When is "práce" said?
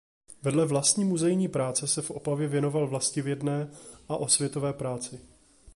1.47-1.87